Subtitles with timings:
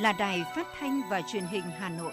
[0.00, 2.12] là Đài Phát thanh và Truyền hình Hà Nội.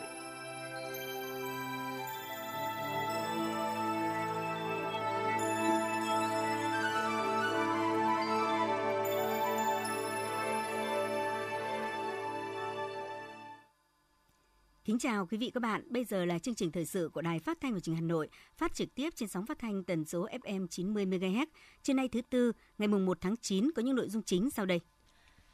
[14.86, 15.84] Kính chào quý vị các bạn.
[15.90, 18.08] Bây giờ là chương trình thời sự của Đài Phát thanh và Truyền hình Hà
[18.08, 21.46] Nội, phát trực tiếp trên sóng phát thanh tần số FM 90 MHz.
[21.84, 24.66] Trên nay thứ tư, ngày mùng 1 tháng 9 có những nội dung chính sau
[24.66, 24.80] đây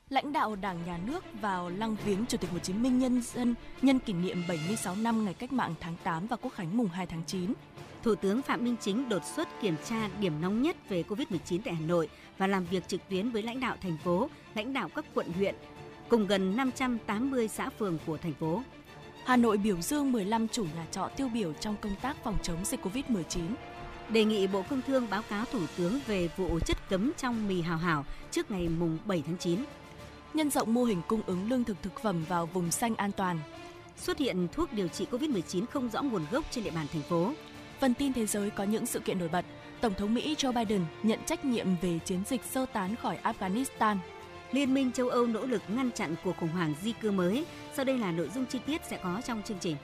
[0.09, 3.55] lãnh đạo Đảng Nhà nước vào lăng viếng Chủ tịch Hồ Chí Minh nhân dân
[3.81, 7.05] nhân kỷ niệm 76 năm ngày cách mạng tháng 8 và Quốc khánh mùng 2
[7.05, 7.53] tháng 9.
[8.03, 11.73] Thủ tướng Phạm Minh Chính đột xuất kiểm tra điểm nóng nhất về COVID-19 tại
[11.73, 15.05] Hà Nội và làm việc trực tuyến với lãnh đạo thành phố, lãnh đạo các
[15.13, 15.55] quận huyện,
[16.09, 18.63] cùng gần 580 xã phường của thành phố.
[19.25, 22.65] Hà Nội biểu dương 15 chủ nhà trọ tiêu biểu trong công tác phòng chống
[22.65, 23.41] dịch COVID-19
[24.09, 27.61] đề nghị Bộ Công Thương báo cáo Thủ tướng về vụ chất cấm trong mì
[27.61, 29.59] hào hảo trước ngày mùng 7 tháng 9
[30.33, 33.39] nhân rộng mô hình cung ứng lương thực thực phẩm vào vùng xanh an toàn.
[33.97, 37.33] Xuất hiện thuốc điều trị COVID-19 không rõ nguồn gốc trên địa bàn thành phố.
[37.79, 39.45] Phần tin thế giới có những sự kiện nổi bật.
[39.81, 43.97] Tổng thống Mỹ Joe Biden nhận trách nhiệm về chiến dịch sơ tán khỏi Afghanistan.
[44.51, 47.45] Liên minh châu Âu nỗ lực ngăn chặn cuộc khủng hoảng di cư mới.
[47.73, 49.75] Sau đây là nội dung chi tiết sẽ có trong chương trình.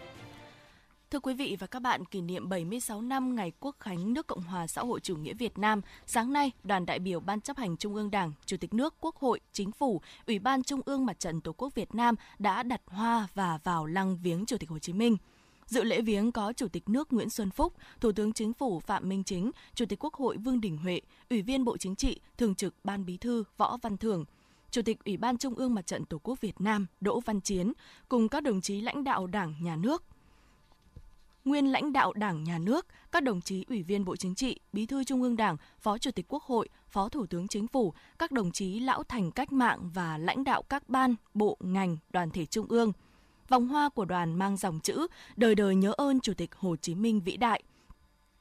[1.12, 4.42] Thưa quý vị và các bạn, kỷ niệm 76 năm ngày Quốc khánh nước Cộng
[4.42, 7.78] hòa xã hội chủ nghĩa Việt Nam, sáng nay, đoàn đại biểu Ban chấp hành
[7.78, 11.20] Trung ương Đảng, Chủ tịch nước, Quốc hội, Chính phủ, Ủy ban Trung ương Mặt
[11.20, 14.80] trận Tổ quốc Việt Nam đã đặt hoa và vào lăng viếng Chủ tịch Hồ
[14.80, 15.18] Chí Minh.
[15.66, 19.10] Dự lễ viếng có Chủ tịch nước Nguyễn Xuân Phúc, Thủ tướng Chính phủ Phạm
[19.10, 22.56] Minh Chính, Chủ tịch Quốc hội Vương Đình Huệ, Ủy viên Bộ Chính trị, Thường
[22.56, 24.26] trực Ban Bí thư Võ Văn Thưởng,
[24.72, 27.74] Chủ tịch Ủy ban Trung ương Mặt trận Tổ quốc Việt Nam Đỗ Văn Chiến
[28.10, 30.04] cùng các đồng chí lãnh đạo Đảng, Nhà nước,
[31.46, 34.86] nguyên lãnh đạo Đảng, Nhà nước, các đồng chí Ủy viên Bộ Chính trị, Bí
[34.86, 38.32] thư Trung ương Đảng, Phó Chủ tịch Quốc hội, Phó Thủ tướng Chính phủ, các
[38.32, 42.46] đồng chí lão thành cách mạng và lãnh đạo các ban, bộ, ngành, đoàn thể
[42.46, 42.92] Trung ương.
[43.50, 46.96] Vòng hoa của đoàn mang dòng chữ Đời đời nhớ ơn Chủ tịch Hồ Chí
[46.96, 47.64] Minh vĩ đại.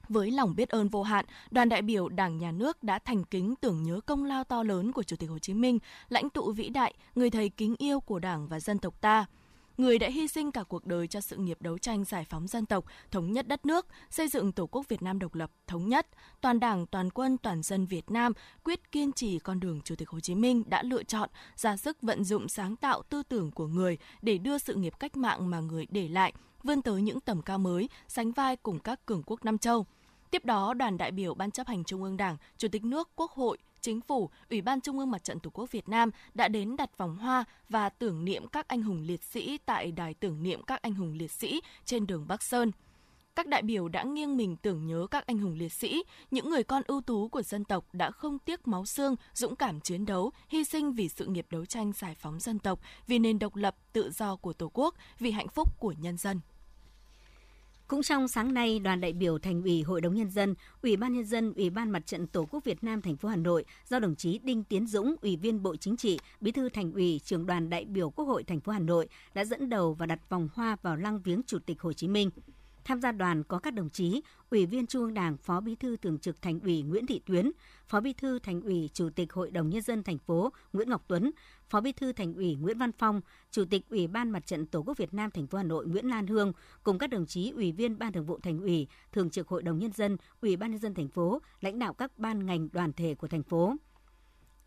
[0.09, 3.55] Với lòng biết ơn vô hạn, đoàn đại biểu Đảng Nhà nước đã thành kính
[3.61, 5.79] tưởng nhớ công lao to lớn của Chủ tịch Hồ Chí Minh,
[6.09, 9.25] lãnh tụ vĩ đại, người thầy kính yêu của Đảng và dân tộc ta–
[9.79, 12.65] người đã hy sinh cả cuộc đời cho sự nghiệp đấu tranh giải phóng dân
[12.65, 16.07] tộc, thống nhất đất nước, xây dựng Tổ quốc Việt Nam độc lập, thống nhất.
[16.41, 20.09] Toàn Đảng, toàn quân, toàn dân Việt Nam quyết kiên trì con đường Chủ tịch
[20.09, 23.67] Hồ Chí Minh đã lựa chọn, ra sức vận dụng sáng tạo tư tưởng của
[23.67, 27.41] người để đưa sự nghiệp cách mạng mà người để lại vươn tới những tầm
[27.41, 29.85] cao mới, sánh vai cùng các cường quốc Nam châu.
[30.31, 33.31] Tiếp đó, đoàn đại biểu Ban chấp hành Trung ương Đảng, Chủ tịch nước, Quốc
[33.31, 36.77] hội, Chính phủ, Ủy ban Trung ương Mặt trận Tổ quốc Việt Nam đã đến
[36.77, 40.63] đặt vòng hoa và tưởng niệm các anh hùng liệt sĩ tại đài tưởng niệm
[40.63, 42.71] các anh hùng liệt sĩ trên đường Bắc Sơn.
[43.35, 46.63] Các đại biểu đã nghiêng mình tưởng nhớ các anh hùng liệt sĩ, những người
[46.63, 50.31] con ưu tú của dân tộc đã không tiếc máu xương, dũng cảm chiến đấu,
[50.47, 53.75] hy sinh vì sự nghiệp đấu tranh giải phóng dân tộc, vì nền độc lập,
[53.93, 56.39] tự do của Tổ quốc, vì hạnh phúc của nhân dân.
[57.89, 61.13] Cũng trong sáng nay, đoàn đại biểu Thành ủy Hội đồng nhân dân, Ủy ban
[61.13, 63.99] nhân dân, Ủy ban Mặt trận Tổ quốc Việt Nam thành phố Hà Nội do
[63.99, 67.45] đồng chí Đinh Tiến Dũng, Ủy viên Bộ Chính trị, Bí thư Thành ủy, Trưởng
[67.45, 70.49] đoàn đại biểu Quốc hội thành phố Hà Nội đã dẫn đầu và đặt vòng
[70.53, 72.29] hoa vào lăng viếng Chủ tịch Hồ Chí Minh.
[72.83, 75.97] Tham gia đoàn có các đồng chí Ủy viên Trung ương Đảng, Phó Bí thư
[75.97, 77.51] Thường trực Thành ủy Nguyễn Thị Tuyến,
[77.87, 81.03] Phó Bí thư Thành ủy Chủ tịch Hội đồng nhân dân thành phố Nguyễn Ngọc
[81.07, 81.31] Tuấn,
[81.69, 84.79] Phó Bí thư Thành ủy Nguyễn Văn Phong, Chủ tịch Ủy ban Mặt trận Tổ
[84.79, 86.53] quốc Việt Nam thành phố Hà Nội Nguyễn Lan Hương
[86.83, 89.79] cùng các đồng chí Ủy viên Ban Thường vụ Thành ủy, Thường trực Hội đồng
[89.79, 93.15] nhân dân, Ủy ban nhân dân thành phố, lãnh đạo các ban ngành đoàn thể
[93.15, 93.75] của thành phố.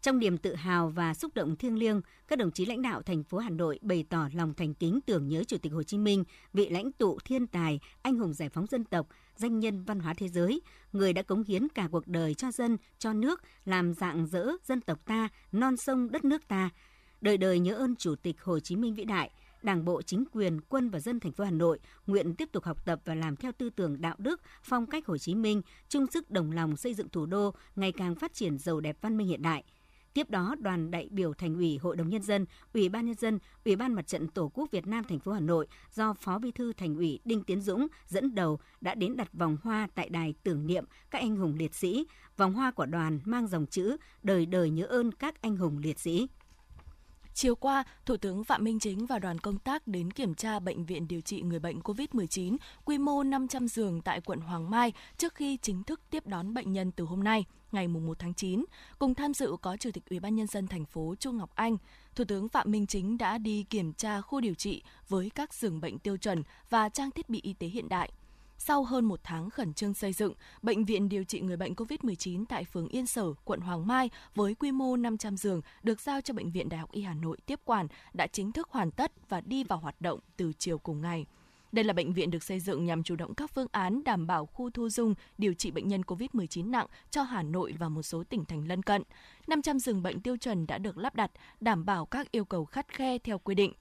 [0.03, 3.25] Trong niềm tự hào và xúc động thiêng liêng, các đồng chí lãnh đạo thành
[3.25, 6.25] phố Hà Nội bày tỏ lòng thành kính tưởng nhớ Chủ tịch Hồ Chí Minh,
[6.53, 10.15] vị lãnh tụ thiên tài, anh hùng giải phóng dân tộc, danh nhân văn hóa
[10.15, 10.61] thế giới,
[10.93, 14.81] người đã cống hiến cả cuộc đời cho dân, cho nước, làm dạng dỡ dân
[14.81, 16.71] tộc ta, non sông đất nước ta.
[17.21, 19.31] Đời đời nhớ ơn Chủ tịch Hồ Chí Minh vĩ đại,
[19.62, 22.85] Đảng bộ, chính quyền, quân và dân thành phố Hà Nội nguyện tiếp tục học
[22.85, 26.31] tập và làm theo tư tưởng đạo đức, phong cách Hồ Chí Minh, chung sức
[26.31, 29.43] đồng lòng xây dựng thủ đô ngày càng phát triển giàu đẹp văn minh hiện
[29.43, 29.65] đại–
[30.14, 33.38] Tiếp đó, đoàn đại biểu Thành ủy, Hội đồng nhân dân, Ủy ban nhân dân,
[33.64, 36.50] Ủy ban Mặt trận Tổ quốc Việt Nam thành phố Hà Nội do Phó Bí
[36.50, 40.35] thư Thành ủy Đinh Tiến Dũng dẫn đầu đã đến đặt vòng hoa tại đài
[40.43, 42.06] tưởng niệm các anh hùng liệt sĩ.
[42.37, 45.99] Vòng hoa của đoàn mang dòng chữ đời đời nhớ ơn các anh hùng liệt
[45.99, 46.26] sĩ.
[47.35, 50.85] Chiều qua, Thủ tướng Phạm Minh Chính và đoàn công tác đến kiểm tra bệnh
[50.85, 55.35] viện điều trị người bệnh COVID-19 quy mô 500 giường tại quận Hoàng Mai trước
[55.35, 57.44] khi chính thức tiếp đón bệnh nhân từ hôm nay,
[57.75, 58.65] ngày 1 tháng 9.
[58.99, 61.77] Cùng tham dự có Chủ tịch Ủy ban nhân dân thành phố Chu Ngọc Anh.
[62.15, 65.81] Thủ tướng Phạm Minh Chính đã đi kiểm tra khu điều trị với các giường
[65.81, 68.13] bệnh tiêu chuẩn và trang thiết bị y tế hiện đại.
[68.59, 70.33] sau hơn một tháng khẩn trương xây dựng,
[70.63, 74.55] Bệnh viện điều trị người bệnh COVID-19 tại phường Yên Sở, quận Hoàng Mai với
[74.55, 77.61] quy mô 500 giường được giao cho Bệnh viện Đại học Y Hà Nội tiếp
[77.65, 81.27] quản đã chính thức hoàn tất và đi vào hoạt động từ chiều cùng ngày.
[81.73, 84.47] Đây là bệnh viện được xây dựng nhằm chủ động các phương án đảm bảo
[84.47, 88.25] khu thu dung điều trị bệnh nhân COVID-19 nặng cho Hà Nội và một số
[88.25, 89.03] tỉnh thành lân cận.
[89.47, 91.31] 500 giường bệnh tiêu chuẩn đã được lắp đặt,
[91.61, 93.73] đảm bảo các yêu cầu khắt khe theo quy định.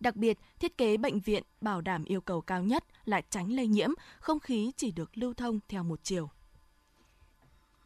[0.00, 3.66] Đặc biệt, thiết kế bệnh viện bảo đảm yêu cầu cao nhất là tránh lây
[3.66, 3.90] nhiễm,
[4.20, 6.30] không khí chỉ được lưu thông theo một chiều.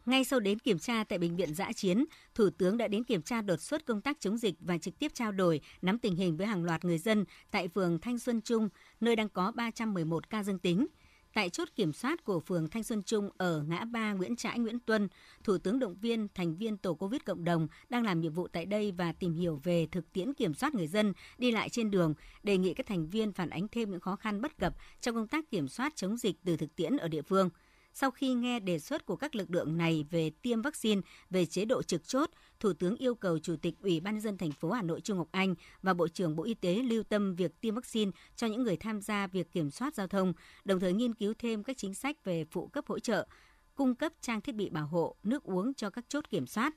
[0.06, 2.04] Ngay sau đến kiểm tra tại bệnh viện giã chiến,
[2.34, 5.14] Thủ tướng đã đến kiểm tra đột xuất công tác chống dịch và trực tiếp
[5.14, 8.68] trao đổi, nắm tình hình với hàng loạt người dân tại phường Thanh Xuân Trung,
[9.00, 10.86] nơi đang có 311 ca dương tính.
[11.34, 14.80] Tại chốt kiểm soát của phường Thanh Xuân Trung ở ngã ba Nguyễn Trãi Nguyễn
[14.80, 15.08] Tuân,
[15.44, 18.66] Thủ tướng động viên thành viên tổ COVID cộng đồng đang làm nhiệm vụ tại
[18.66, 22.14] đây và tìm hiểu về thực tiễn kiểm soát người dân đi lại trên đường,
[22.42, 25.28] đề nghị các thành viên phản ánh thêm những khó khăn bất cập trong công
[25.28, 27.50] tác kiểm soát chống dịch từ thực tiễn ở địa phương–
[27.94, 31.00] sau khi nghe đề xuất của các lực lượng này về tiêm vaccine,
[31.30, 32.30] về chế độ trực chốt,
[32.60, 35.18] Thủ tướng yêu cầu Chủ tịch Ủy ban nhân dân thành phố Hà Nội Trung
[35.18, 38.62] Ngọc Anh và Bộ trưởng Bộ Y tế lưu tâm việc tiêm vaccine cho những
[38.62, 40.32] người tham gia việc kiểm soát giao thông,
[40.64, 43.26] đồng thời nghiên cứu thêm các chính sách về phụ cấp hỗ trợ,
[43.74, 46.74] cung cấp trang thiết bị bảo hộ, nước uống cho các chốt kiểm soát.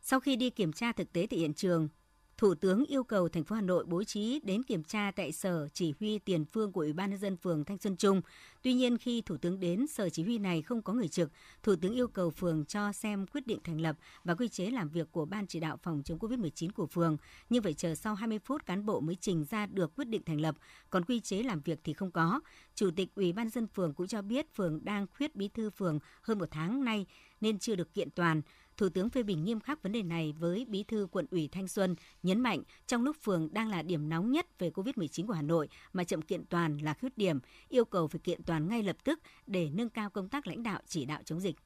[0.00, 1.88] Sau khi đi kiểm tra thực tế tại hiện trường,
[2.38, 5.68] Thủ tướng yêu cầu thành phố Hà Nội bố trí đến kiểm tra tại sở
[5.72, 8.20] chỉ huy tiền phương của Ủy ban nhân dân phường Thanh Xuân Trung.
[8.62, 11.30] Tuy nhiên khi Thủ tướng đến sở chỉ huy này không có người trực,
[11.62, 14.88] Thủ tướng yêu cầu phường cho xem quyết định thành lập và quy chế làm
[14.88, 17.16] việc của ban chỉ đạo phòng chống Covid-19 của phường,
[17.50, 20.40] nhưng phải chờ sau 20 phút cán bộ mới trình ra được quyết định thành
[20.40, 20.56] lập,
[20.90, 22.40] còn quy chế làm việc thì không có.
[22.74, 25.98] Chủ tịch Ủy ban dân phường cũng cho biết phường đang khuyết bí thư phường
[26.22, 27.06] hơn một tháng nay
[27.40, 28.42] nên chưa được kiện toàn.
[28.76, 31.68] Thủ tướng phê bình nghiêm khắc vấn đề này với Bí thư quận ủy Thanh
[31.68, 35.42] Xuân, nhấn mạnh trong lúc phường đang là điểm nóng nhất về COVID-19 của Hà
[35.42, 37.38] Nội mà chậm kiện toàn là khuyết điểm,
[37.68, 40.80] yêu cầu phải kiện toàn ngay lập tức để nâng cao công tác lãnh đạo
[40.86, 41.56] chỉ đạo chống dịch.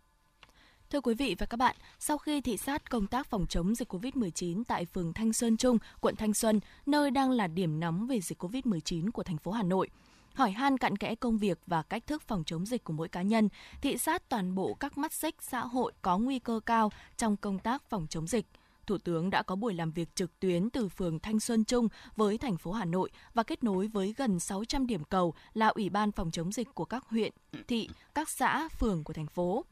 [0.90, 3.92] Thưa quý vị và các bạn, sau khi thị sát công tác phòng chống dịch
[3.92, 8.20] COVID-19 tại phường Thanh Xuân Trung, quận Thanh Xuân, nơi đang là điểm nóng về
[8.20, 9.88] dịch COVID-19 của thành phố Hà Nội,
[10.35, 13.23] hỏi han cặn kẽ công việc và cách thức phòng chống dịch của mỗi cá
[13.23, 13.49] nhân,
[13.81, 17.59] thị sát toàn bộ các mắt xích xã hội có nguy cơ cao trong công
[17.59, 18.47] tác phòng chống dịch.
[18.87, 22.38] Thủ tướng đã có buổi làm việc trực tuyến từ phường Thanh Xuân Trung với
[22.38, 26.12] thành phố Hà Nội và kết nối với gần 600 điểm cầu là Ủy ban
[26.12, 27.32] phòng chống dịch của các huyện,
[27.69, 29.65] thị, các xã, phường của thành phố.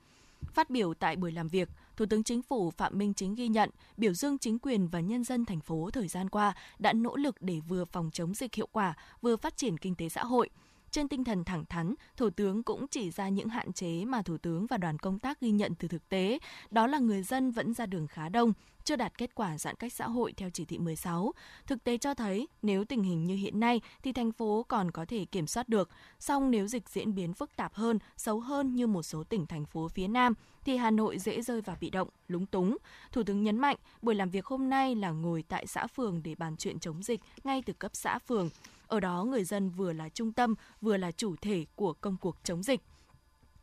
[0.43, 3.71] Phát biểu tại buổi làm việc, Thủ tướng Chính phủ Phạm Minh Chính ghi nhận,
[3.97, 7.37] biểu dương chính quyền và nhân dân thành phố thời gian qua đã nỗ lực
[7.41, 10.51] để vừa phòng chống dịch hiệu quả, vừa phát triển kinh tế xã hội.
[10.91, 14.39] Trên tinh thần thẳng thắn, Thủ tướng cũng chỉ ra những hạn chế mà Thủ
[14.39, 16.39] tướng và đoàn công tác ghi nhận từ thực tế,
[16.71, 18.53] đó là người dân vẫn ra đường khá đông,
[18.85, 21.33] chưa đạt kết quả giãn cách xã hội theo chỉ thị 16.
[21.67, 25.05] Thực tế cho thấy, nếu tình hình như hiện nay thì thành phố còn có
[25.05, 28.87] thể kiểm soát được, song nếu dịch diễn biến phức tạp hơn, xấu hơn như
[28.87, 32.09] một số tỉnh thành phố phía Nam thì Hà Nội dễ rơi vào bị động,
[32.29, 32.77] lúng túng.
[33.13, 36.35] Thủ tướng nhấn mạnh, buổi làm việc hôm nay là ngồi tại xã phường để
[36.35, 38.51] bàn chuyện chống dịch ngay từ cấp xã phường.
[38.89, 42.37] Ở đó người dân vừa là trung tâm, vừa là chủ thể của công cuộc
[42.45, 42.81] chống dịch.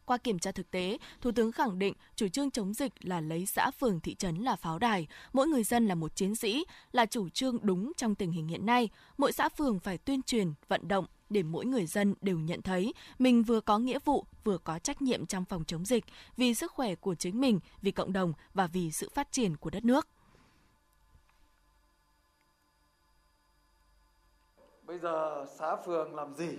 [0.05, 3.45] Qua kiểm tra thực tế, Thủ tướng khẳng định chủ trương chống dịch là lấy
[3.45, 7.05] xã phường thị trấn là pháo đài, mỗi người dân là một chiến sĩ, là
[7.05, 8.89] chủ trương đúng trong tình hình hiện nay.
[9.17, 12.93] Mỗi xã phường phải tuyên truyền, vận động để mỗi người dân đều nhận thấy
[13.19, 16.05] mình vừa có nghĩa vụ, vừa có trách nhiệm trong phòng chống dịch,
[16.37, 19.69] vì sức khỏe của chính mình, vì cộng đồng và vì sự phát triển của
[19.69, 20.07] đất nước.
[24.87, 26.57] Bây giờ xã phường làm gì?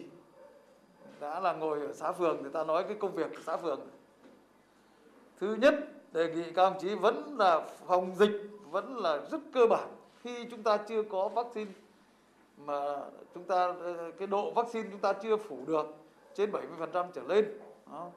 [1.21, 3.81] Đã là ngồi ở xã phường người ta nói cái công việc của xã phường.
[5.41, 5.75] Thứ nhất,
[6.13, 9.89] đề nghị các ông chí vẫn là phòng dịch, vẫn là rất cơ bản.
[10.23, 11.71] Khi chúng ta chưa có vaccine
[12.57, 12.97] mà
[13.35, 13.75] chúng ta,
[14.19, 15.87] cái độ vaccine chúng ta chưa phủ được
[16.35, 17.59] trên 70% trở lên,
[17.93, 18.09] đó.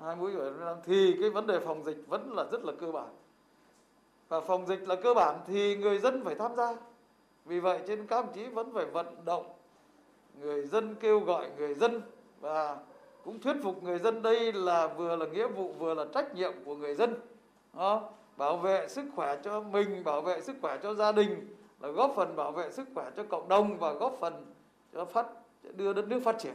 [0.00, 0.32] hai mũi
[0.84, 3.08] thì cái vấn đề phòng dịch vẫn là rất là cơ bản.
[4.28, 6.76] Và phòng dịch là cơ bản thì người dân phải tham gia
[7.50, 9.46] vì vậy trên các ông chí vẫn phải vận động
[10.40, 12.02] người dân kêu gọi người dân
[12.40, 12.76] và
[13.24, 16.52] cũng thuyết phục người dân đây là vừa là nghĩa vụ vừa là trách nhiệm
[16.64, 17.14] của người dân
[17.74, 18.10] đó.
[18.36, 22.12] bảo vệ sức khỏe cho mình bảo vệ sức khỏe cho gia đình là góp
[22.16, 24.54] phần bảo vệ sức khỏe cho cộng đồng và góp phần
[24.92, 25.26] cho phát
[25.74, 26.54] đưa đất nước phát triển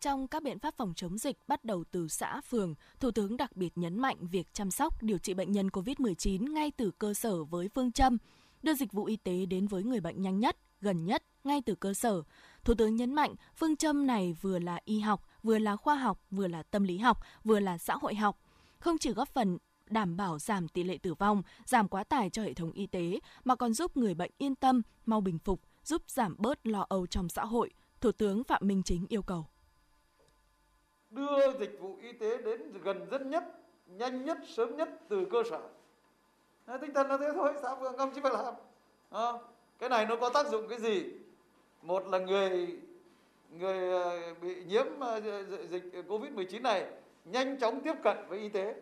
[0.00, 3.56] trong các biện pháp phòng chống dịch bắt đầu từ xã, phường, Thủ tướng đặc
[3.56, 7.44] biệt nhấn mạnh việc chăm sóc, điều trị bệnh nhân COVID-19 ngay từ cơ sở
[7.44, 8.18] với phương châm
[8.64, 11.74] đưa dịch vụ y tế đến với người bệnh nhanh nhất, gần nhất, ngay từ
[11.74, 12.22] cơ sở.
[12.64, 16.20] Thủ tướng nhấn mạnh phương châm này vừa là y học, vừa là khoa học,
[16.30, 18.40] vừa là tâm lý học, vừa là xã hội học.
[18.78, 19.58] Không chỉ góp phần
[19.90, 23.20] đảm bảo giảm tỷ lệ tử vong, giảm quá tải cho hệ thống y tế,
[23.44, 27.06] mà còn giúp người bệnh yên tâm, mau bình phục, giúp giảm bớt lo âu
[27.06, 29.46] trong xã hội, Thủ tướng Phạm Minh Chính yêu cầu.
[31.10, 33.44] Đưa dịch vụ y tế đến gần dân nhất,
[33.86, 35.68] nhanh nhất, sớm nhất từ cơ sở.
[36.66, 38.54] Tinh thần là thế thôi, xã phường công chí phải làm.
[39.10, 39.32] À,
[39.78, 41.12] cái này nó có tác dụng cái gì?
[41.82, 42.78] Một là người
[43.50, 45.20] người ờ, bị nhiễm ờ,
[45.70, 46.86] dịch Covid-19 này
[47.24, 48.74] nhanh chóng tiếp cận với y tế.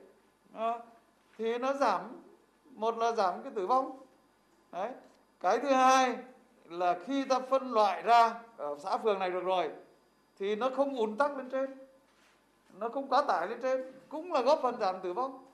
[0.54, 0.78] À,
[1.38, 2.00] thì nó giảm
[2.70, 3.98] một là giảm cái tử vong.
[4.72, 4.90] Đấy.
[5.40, 6.16] Cái thứ hai
[6.64, 9.70] là khi ta phân loại ra ở xã phường này được rồi
[10.38, 11.74] thì nó không ùn tắc lên trên
[12.78, 15.44] nó không quá tải lên trên cũng là góp phần giảm tử vong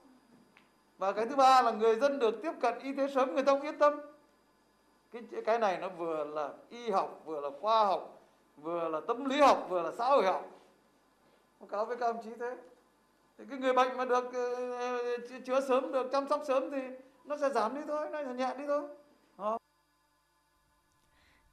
[0.98, 3.52] và cái thứ ba là người dân được tiếp cận y tế sớm, người ta
[3.52, 4.00] cũng yên tâm.
[5.12, 8.22] Cái cái này nó vừa là y học, vừa là khoa học,
[8.56, 10.44] vừa là tâm lý học, vừa là xã hội học.
[11.60, 12.56] Báo cáo với các ông chí thế.
[13.38, 14.98] Thì cái người bệnh mà được ờ, ờ,
[15.44, 16.80] chữa sớm, được chăm sóc sớm thì
[17.24, 18.82] nó sẽ giảm đi thôi, nó sẽ nhẹ đi thôi.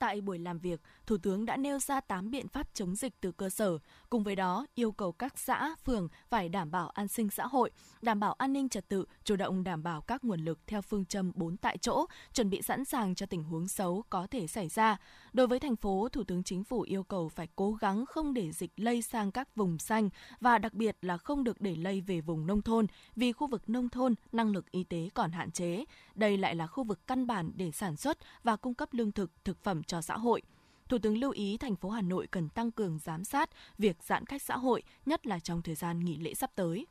[0.06, 3.32] Tại buổi làm việc, Thủ tướng đã nêu ra 8 biện pháp chống dịch từ
[3.32, 3.78] cơ sở,
[4.10, 7.72] cùng với đó yêu cầu các xã, phường phải đảm bảo an sinh xã hội,
[8.02, 11.06] đảm bảo an ninh trật tự, chủ động đảm bảo các nguồn lực theo phương
[11.06, 14.70] châm 4 tại chỗ, chuẩn bị sẵn sàng cho tình huống xấu có thể xảy
[14.70, 14.98] ra.
[15.34, 18.52] Đối với thành phố, Thủ tướng Chính phủ yêu cầu phải cố gắng không để
[18.52, 20.10] dịch lây sang các vùng xanh
[20.40, 23.70] và đặc biệt là không được để lây về vùng nông thôn vì khu vực
[23.70, 25.86] nông thôn năng lực y tế còn hạn chế.
[26.16, 29.32] Đây lại là khu vực căn bản để sản xuất và cung cấp lương thực,
[29.46, 30.42] thực phẩm cho xã hội.
[30.90, 34.26] Thủ tướng lưu ý thành phố Hà Nội cần tăng cường giám sát việc giãn
[34.26, 36.86] cách xã hội, nhất là trong thời gian nghỉ lễ sắp tới.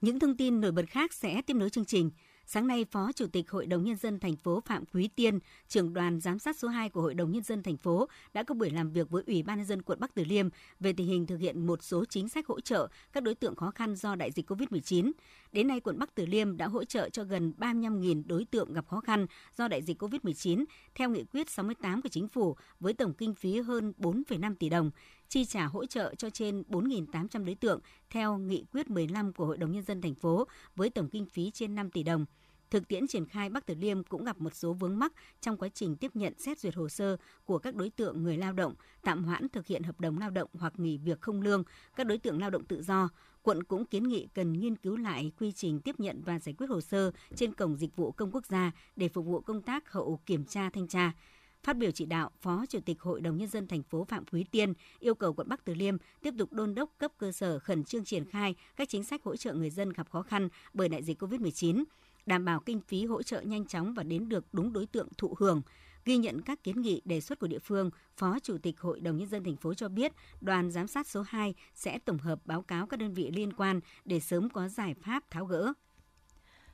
[0.00, 2.10] Những thông tin nổi bật khác sẽ tiếp nối chương trình.
[2.52, 5.38] Sáng nay, Phó Chủ tịch Hội đồng Nhân dân thành phố Phạm Quý Tiên,
[5.68, 8.54] trưởng đoàn giám sát số 2 của Hội đồng Nhân dân thành phố đã có
[8.54, 10.48] buổi làm việc với Ủy ban Nhân dân quận Bắc Từ Liêm
[10.80, 13.70] về tình hình thực hiện một số chính sách hỗ trợ các đối tượng khó
[13.70, 15.12] khăn do đại dịch COVID-19.
[15.52, 18.88] Đến nay, quận Bắc Từ Liêm đã hỗ trợ cho gần 35.000 đối tượng gặp
[18.88, 19.26] khó khăn
[19.56, 20.64] do đại dịch COVID-19
[20.94, 24.90] theo nghị quyết 68 của chính phủ với tổng kinh phí hơn 4,5 tỷ đồng
[25.30, 29.56] chi trả hỗ trợ cho trên 4.800 đối tượng theo nghị quyết 15 của Hội
[29.56, 30.46] đồng Nhân dân thành phố
[30.76, 32.26] với tổng kinh phí trên 5 tỷ đồng.
[32.70, 35.68] Thực tiễn triển khai Bắc Từ Liêm cũng gặp một số vướng mắc trong quá
[35.74, 39.24] trình tiếp nhận xét duyệt hồ sơ của các đối tượng người lao động, tạm
[39.24, 41.64] hoãn thực hiện hợp đồng lao động hoặc nghỉ việc không lương,
[41.96, 43.08] các đối tượng lao động tự do.
[43.42, 46.66] Quận cũng kiến nghị cần nghiên cứu lại quy trình tiếp nhận và giải quyết
[46.66, 50.20] hồ sơ trên cổng dịch vụ công quốc gia để phục vụ công tác hậu
[50.26, 51.12] kiểm tra thanh tra.
[51.62, 54.44] Phát biểu chỉ đạo, Phó Chủ tịch Hội đồng Nhân dân thành phố Phạm Quý
[54.50, 57.84] Tiên yêu cầu quận Bắc Từ Liêm tiếp tục đôn đốc cấp cơ sở khẩn
[57.84, 61.02] trương triển khai các chính sách hỗ trợ người dân gặp khó khăn bởi đại
[61.02, 61.84] dịch COVID-19,
[62.26, 65.34] đảm bảo kinh phí hỗ trợ nhanh chóng và đến được đúng đối tượng thụ
[65.38, 65.62] hưởng.
[66.04, 69.16] Ghi nhận các kiến nghị đề xuất của địa phương, Phó Chủ tịch Hội đồng
[69.16, 72.62] Nhân dân thành phố cho biết đoàn giám sát số 2 sẽ tổng hợp báo
[72.62, 75.72] cáo các đơn vị liên quan để sớm có giải pháp tháo gỡ.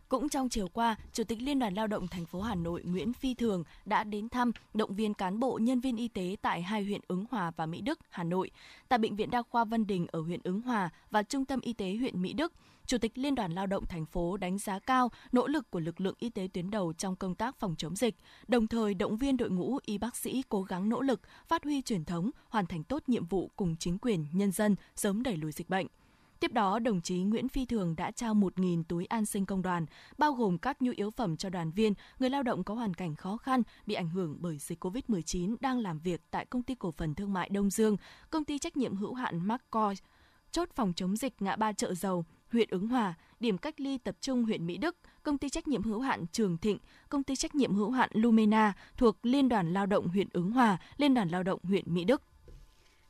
[0.09, 3.13] Cũng trong chiều qua, Chủ tịch Liên đoàn Lao động thành phố Hà Nội Nguyễn
[3.13, 6.85] Phi Thường đã đến thăm động viên cán bộ nhân viên y tế tại hai
[6.85, 8.51] huyện Ứng Hòa và Mỹ Đức, Hà Nội.
[8.89, 11.73] Tại bệnh viện Đa khoa Vân Đình ở huyện Ứng Hòa và Trung tâm Y
[11.73, 12.53] tế huyện Mỹ Đức,
[12.87, 16.01] Chủ tịch Liên đoàn Lao động thành phố đánh giá cao nỗ lực của lực
[16.01, 18.15] lượng y tế tuyến đầu trong công tác phòng chống dịch,
[18.49, 21.83] đồng thời động viên đội ngũ y bác sĩ cố gắng nỗ lực phát huy
[21.83, 25.53] truyền thống, hoàn thành tốt nhiệm vụ cùng chính quyền, nhân dân sớm đẩy lùi
[25.53, 25.87] dịch bệnh.
[26.41, 29.87] Tiếp đó, đồng chí Nguyễn Phi Thường đã trao 1.000 túi an sinh công đoàn,
[30.19, 33.15] bao gồm các nhu yếu phẩm cho đoàn viên, người lao động có hoàn cảnh
[33.15, 36.91] khó khăn bị ảnh hưởng bởi dịch COVID-19 đang làm việc tại Công ty Cổ
[36.91, 37.97] phần Thương mại Đông Dương,
[38.31, 39.95] Công ty trách nhiệm hữu hạn McCoy,
[40.51, 44.17] chốt phòng chống dịch ngã ba chợ dầu, huyện Ứng Hòa, điểm cách ly tập
[44.21, 46.79] trung huyện Mỹ Đức, công ty trách nhiệm hữu hạn Trường Thịnh,
[47.09, 50.79] công ty trách nhiệm hữu hạn Lumena thuộc Liên đoàn Lao động huyện Ứng Hòa,
[50.97, 52.23] Liên đoàn Lao động huyện Mỹ Đức.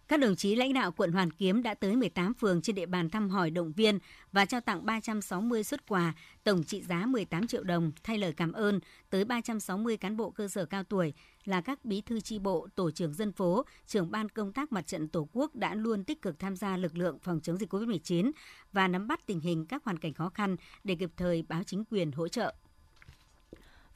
[0.08, 3.10] Các đồng chí lãnh đạo quận Hoàn Kiếm đã tới 18 phường trên địa bàn
[3.10, 3.98] thăm hỏi động viên
[4.32, 8.52] và trao tặng 360 xuất quà, tổng trị giá 18 triệu đồng thay lời cảm
[8.52, 11.12] ơn tới 360 cán bộ cơ sở cao tuổi
[11.44, 14.86] là các bí thư tri bộ, tổ trưởng dân phố, trưởng ban công tác mặt
[14.86, 18.30] trận Tổ quốc đã luôn tích cực tham gia lực lượng phòng chống dịch COVID-19
[18.72, 21.84] và nắm bắt tình hình các hoàn cảnh khó khăn để kịp thời báo chính
[21.84, 22.54] quyền hỗ trợ.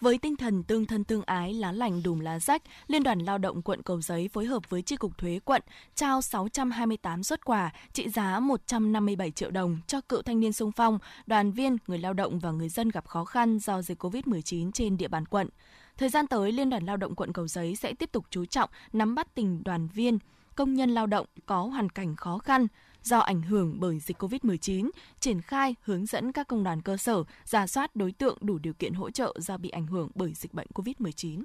[0.00, 3.38] Với tinh thần tương thân tương ái, lá lành đùm lá rách, Liên đoàn Lao
[3.38, 5.62] động quận Cầu Giấy phối hợp với Chi cục Thuế quận
[5.94, 10.98] trao 628 xuất quà trị giá 157 triệu đồng cho cựu thanh niên sung phong,
[11.26, 14.96] đoàn viên, người lao động và người dân gặp khó khăn do dịch COVID-19 trên
[14.96, 15.48] địa bàn quận.
[15.96, 18.70] Thời gian tới, Liên đoàn Lao động quận Cầu Giấy sẽ tiếp tục chú trọng
[18.92, 20.18] nắm bắt tình đoàn viên,
[20.54, 22.66] công nhân lao động có hoàn cảnh khó khăn,
[23.02, 24.90] do ảnh hưởng bởi dịch COVID-19,
[25.20, 28.72] triển khai hướng dẫn các công đoàn cơ sở giả soát đối tượng đủ điều
[28.72, 31.42] kiện hỗ trợ do bị ảnh hưởng bởi dịch bệnh COVID-19.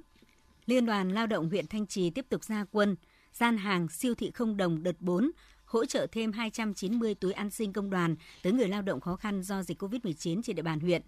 [0.66, 2.96] Liên đoàn Lao động huyện Thanh Trì tiếp tục ra quân,
[3.32, 5.30] gian hàng siêu thị không đồng đợt 4
[5.66, 9.42] hỗ trợ thêm 290 túi an sinh công đoàn tới người lao động khó khăn
[9.42, 11.02] do dịch COVID-19 trên địa bàn huyện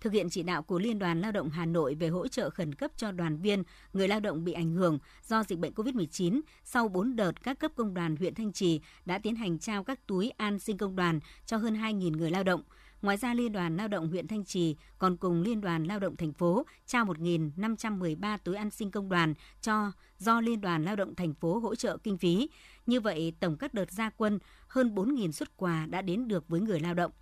[0.00, 2.74] thực hiện chỉ đạo của Liên đoàn Lao động Hà Nội về hỗ trợ khẩn
[2.74, 6.88] cấp cho đoàn viên, người lao động bị ảnh hưởng do dịch bệnh COVID-19, sau
[6.88, 10.30] 4 đợt các cấp công đoàn huyện Thanh Trì đã tiến hành trao các túi
[10.30, 12.62] an sinh công đoàn cho hơn 2.000 người lao động.
[13.02, 16.16] Ngoài ra, Liên đoàn Lao động huyện Thanh Trì còn cùng Liên đoàn Lao động
[16.16, 21.14] thành phố trao 1.513 túi an sinh công đoàn cho do Liên đoàn Lao động
[21.14, 22.48] thành phố hỗ trợ kinh phí.
[22.86, 26.60] Như vậy, tổng các đợt gia quân hơn 4.000 xuất quà đã đến được với
[26.60, 27.12] người lao động.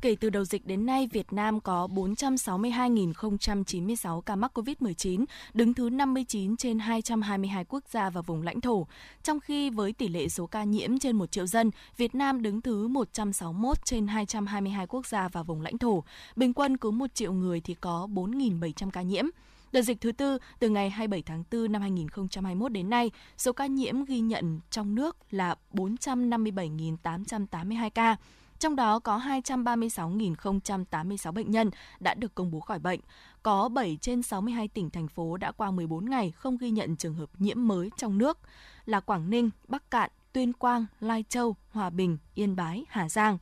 [0.00, 5.90] Kể từ đầu dịch đến nay, Việt Nam có 462.096 ca mắc COVID-19, đứng thứ
[5.90, 8.86] 59 trên 222 quốc gia và vùng lãnh thổ.
[9.22, 12.60] Trong khi với tỷ lệ số ca nhiễm trên 1 triệu dân, Việt Nam đứng
[12.60, 16.04] thứ 161 trên 222 quốc gia và vùng lãnh thổ.
[16.36, 19.24] Bình quân cứ 1 triệu người thì có 4.700 ca nhiễm.
[19.72, 23.66] Đợt dịch thứ tư từ ngày 27 tháng 4 năm 2021 đến nay, số ca
[23.66, 28.16] nhiễm ghi nhận trong nước là 457.882 ca
[28.60, 33.00] trong đó có 236.086 bệnh nhân đã được công bố khỏi bệnh.
[33.42, 37.14] Có 7 trên 62 tỉnh, thành phố đã qua 14 ngày không ghi nhận trường
[37.14, 38.38] hợp nhiễm mới trong nước
[38.84, 43.38] là Quảng Ninh, Bắc Cạn, Tuyên Quang, Lai Châu, Hòa Bình, Yên Bái, Hà Giang.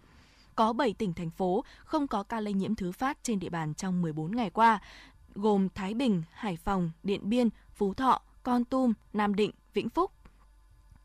[0.55, 3.75] Có 7 tỉnh, thành phố không có ca lây nhiễm thứ phát trên địa bàn
[3.75, 4.81] trong 14 ngày qua,
[5.35, 10.13] gồm Thái Bình, Hải Phòng, Điện Biên, Phú Thọ, Con Tum, Nam Định, Vĩnh Phúc,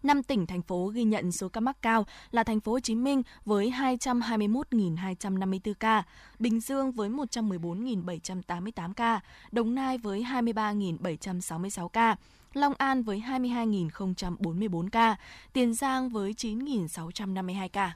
[0.03, 2.95] 5 tỉnh thành phố ghi nhận số ca mắc cao là thành phố Hồ Chí
[2.95, 6.03] Minh với 221.254 ca,
[6.39, 9.19] Bình Dương với 114.788 ca,
[9.51, 12.15] Đồng Nai với 23.766 ca,
[12.53, 15.15] Long An với 22.044 ca,
[15.53, 17.93] Tiền Giang với 9.652 ca.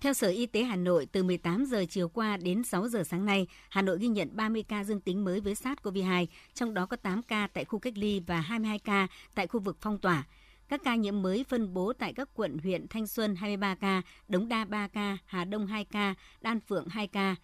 [0.00, 3.26] Theo Sở Y tế Hà Nội, từ 18 giờ chiều qua đến 6 giờ sáng
[3.26, 6.96] nay, Hà Nội ghi nhận 30 ca dương tính mới với SARS-CoV-2, trong đó có
[6.96, 10.24] 8 ca tại khu cách ly và 22 ca tại khu vực phong tỏa.
[10.68, 14.48] Các ca nhiễm mới phân bố tại các quận huyện Thanh Xuân 23 ca, Đống
[14.48, 17.36] Đa 3 ca, Hà Đông 2 ca, Đan Phượng 2 ca.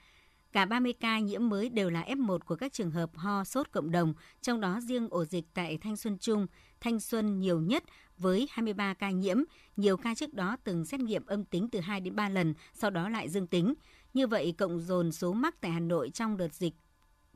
[0.52, 3.90] Cả 30 ca nhiễm mới đều là F1 của các trường hợp ho sốt cộng
[3.90, 6.46] đồng, trong đó riêng ổ dịch tại Thanh Xuân Trung,
[6.80, 7.84] Thanh Xuân nhiều nhất
[8.18, 9.36] với 23 ca nhiễm.
[9.76, 12.90] Nhiều ca trước đó từng xét nghiệm âm tính từ 2 đến 3 lần, sau
[12.90, 13.74] đó lại dương tính.
[14.14, 16.74] Như vậy, cộng dồn số mắc tại Hà Nội trong đợt dịch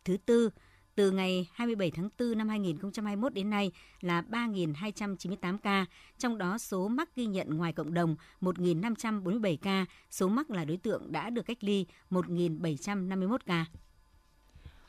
[0.05, 0.51] thứ tư
[0.97, 5.87] từ ngày 27 tháng 4 năm 2021 đến nay là 3.298 ca,
[6.19, 10.77] trong đó số mắc ghi nhận ngoài cộng đồng 1.547 ca, số mắc là đối
[10.77, 13.67] tượng đã được cách ly 1.751 ca.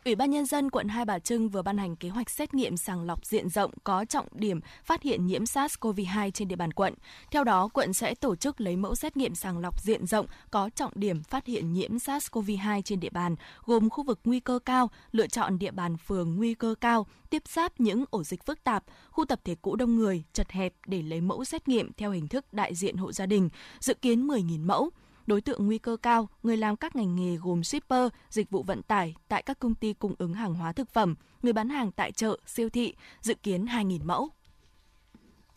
[0.07, 2.77] Ủy ban Nhân dân quận Hai Bà Trưng vừa ban hành kế hoạch xét nghiệm
[2.77, 6.93] sàng lọc diện rộng có trọng điểm phát hiện nhiễm SARS-CoV-2 trên địa bàn quận.
[7.31, 10.69] Theo đó, quận sẽ tổ chức lấy mẫu xét nghiệm sàng lọc diện rộng có
[10.75, 14.89] trọng điểm phát hiện nhiễm SARS-CoV-2 trên địa bàn, gồm khu vực nguy cơ cao,
[15.11, 18.83] lựa chọn địa bàn phường nguy cơ cao, tiếp giáp những ổ dịch phức tạp,
[19.09, 22.27] khu tập thể cũ đông người, chật hẹp để lấy mẫu xét nghiệm theo hình
[22.27, 24.89] thức đại diện hộ gia đình, dự kiến 10.000 mẫu
[25.27, 28.83] đối tượng nguy cơ cao, người làm các ngành nghề gồm shipper, dịch vụ vận
[28.83, 32.11] tải tại các công ty cung ứng hàng hóa thực phẩm, người bán hàng tại
[32.11, 34.29] chợ, siêu thị, dự kiến 2.000 mẫu.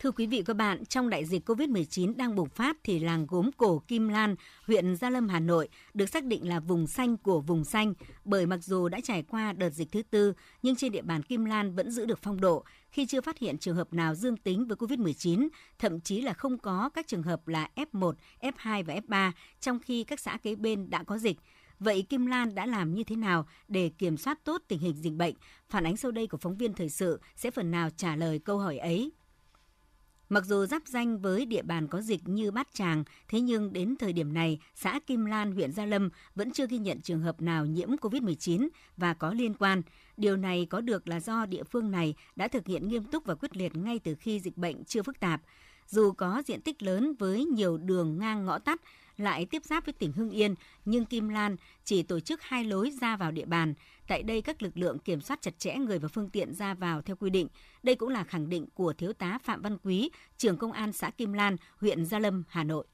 [0.01, 3.25] Thưa quý vị và các bạn, trong đại dịch COVID-19 đang bùng phát thì làng
[3.29, 4.35] gốm cổ Kim Lan,
[4.67, 7.93] huyện Gia Lâm, Hà Nội được xác định là vùng xanh của vùng xanh
[8.25, 11.45] bởi mặc dù đã trải qua đợt dịch thứ tư nhưng trên địa bàn Kim
[11.45, 14.67] Lan vẫn giữ được phong độ khi chưa phát hiện trường hợp nào dương tính
[14.67, 15.47] với COVID-19,
[15.79, 20.03] thậm chí là không có các trường hợp là F1, F2 và F3 trong khi
[20.03, 21.37] các xã kế bên đã có dịch.
[21.79, 25.13] Vậy Kim Lan đã làm như thế nào để kiểm soát tốt tình hình dịch
[25.13, 25.35] bệnh?
[25.69, 28.57] Phản ánh sau đây của phóng viên thời sự sẽ phần nào trả lời câu
[28.57, 29.11] hỏi ấy.
[30.31, 33.95] Mặc dù giáp danh với địa bàn có dịch như Bát Tràng, thế nhưng đến
[33.99, 37.41] thời điểm này, xã Kim Lan, huyện Gia Lâm vẫn chưa ghi nhận trường hợp
[37.41, 38.67] nào nhiễm COVID-19
[38.97, 39.81] và có liên quan.
[40.17, 43.35] Điều này có được là do địa phương này đã thực hiện nghiêm túc và
[43.35, 45.41] quyết liệt ngay từ khi dịch bệnh chưa phức tạp.
[45.87, 48.81] Dù có diện tích lớn với nhiều đường ngang ngõ tắt,
[49.17, 52.91] lại tiếp giáp với tỉnh Hưng Yên, nhưng Kim Lan chỉ tổ chức hai lối
[53.01, 53.73] ra vào địa bàn.
[54.07, 57.01] Tại đây các lực lượng kiểm soát chặt chẽ người và phương tiện ra vào
[57.01, 57.47] theo quy định.
[57.83, 61.09] Đây cũng là khẳng định của Thiếu tá Phạm Văn Quý, trưởng công an xã
[61.09, 62.85] Kim Lan, huyện Gia Lâm, Hà Nội.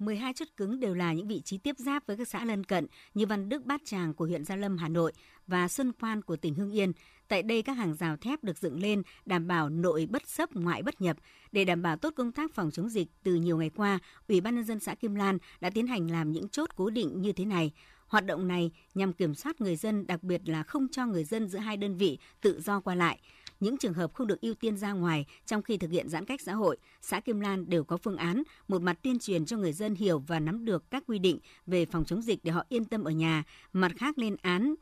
[0.00, 2.86] 12 chốt cứng đều là những vị trí tiếp giáp với các xã lân cận
[3.14, 5.12] như Văn Đức Bát Tràng của huyện Gia Lâm, Hà Nội
[5.46, 6.92] và Xuân Quan của tỉnh Hưng Yên.
[7.28, 10.82] Tại đây các hàng rào thép được dựng lên đảm bảo nội bất xấp ngoại
[10.82, 11.16] bất nhập.
[11.52, 14.54] Để đảm bảo tốt công tác phòng chống dịch từ nhiều ngày qua, Ủy ban
[14.54, 17.44] nhân dân xã Kim Lan đã tiến hành làm những chốt cố định như thế
[17.44, 17.72] này.
[18.06, 21.48] Hoạt động này nhằm kiểm soát người dân, đặc biệt là không cho người dân
[21.48, 23.20] giữa hai đơn vị tự do qua lại.
[23.60, 26.40] Những trường hợp không được ưu tiên ra ngoài trong khi thực hiện giãn cách
[26.40, 29.72] xã hội, xã Kim Lan đều có phương án, một mặt tuyên truyền cho người
[29.72, 32.84] dân hiểu và nắm được các quy định về phòng chống dịch để họ yên
[32.84, 34.74] tâm ở nhà, mặt khác lên án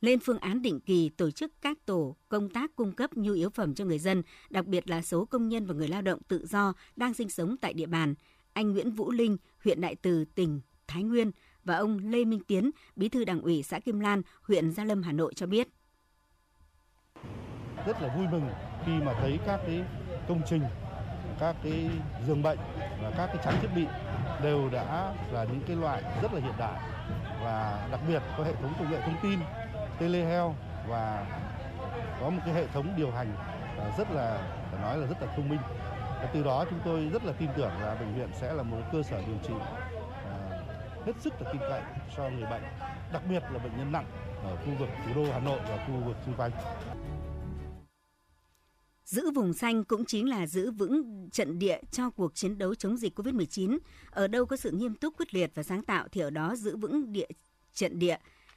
[0.00, 3.50] lên phương án định kỳ tổ chức các tổ công tác cung cấp nhu yếu
[3.50, 6.46] phẩm cho người dân, đặc biệt là số công nhân và người lao động tự
[6.46, 8.14] do đang sinh sống tại địa bàn.
[8.52, 11.30] Anh Nguyễn Vũ Linh, huyện Đại Từ, tỉnh Thái Nguyên
[11.64, 15.02] và ông Lê Minh Tiến, bí thư đảng ủy xã Kim Lan, huyện Gia Lâm,
[15.02, 15.68] Hà Nội cho biết.
[17.86, 18.50] Rất là vui mừng
[18.86, 19.82] khi mà thấy các cái
[20.28, 20.62] công trình,
[21.38, 21.90] các cái
[22.26, 22.58] giường bệnh
[23.02, 23.86] và các cái trang thiết bị
[24.42, 26.80] đều đã là những cái loại rất là hiện đại
[27.44, 29.40] và đặc biệt có hệ thống công nghệ thông tin,
[29.98, 30.54] telehealth
[30.86, 31.26] và
[32.20, 33.34] có một cái hệ thống điều hành
[33.78, 34.38] à, rất là
[34.70, 35.60] phải nói là rất là thông minh.
[36.18, 38.78] Và từ đó chúng tôi rất là tin tưởng là bệnh viện sẽ là một
[38.92, 39.54] cơ sở điều trị
[40.24, 40.34] à,
[41.06, 41.80] hết sức là tin cậy
[42.16, 42.62] cho người bệnh,
[43.12, 44.06] đặc biệt là bệnh nhân nặng
[44.44, 46.50] ở khu vực thủ đô Hà Nội và khu vực xung quanh.
[49.12, 52.96] Giữ vùng xanh cũng chính là giữ vững trận địa cho cuộc chiến đấu chống
[52.96, 53.78] dịch COVID-19.
[54.10, 56.76] Ở đâu có sự nghiêm túc, quyết liệt và sáng tạo thì ở đó giữ
[56.76, 57.26] vững địa
[57.74, 58.16] trận địa.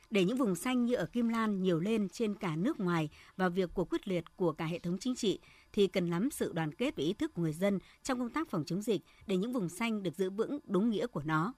[0.09, 3.49] Để những vùng xanh như ở Kim Lan nhiều lên trên cả nước ngoài và
[3.49, 5.39] việc của quyết liệt của cả hệ thống chính trị
[5.73, 8.49] thì cần lắm sự đoàn kết và ý thức của người dân trong công tác
[8.49, 11.53] phòng chống dịch để những vùng xanh được giữ vững đúng nghĩa của nó.